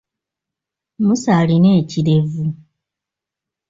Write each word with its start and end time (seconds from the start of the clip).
Musa 1.05 1.31
alina 1.41 1.69
ekirevu. 1.81 2.45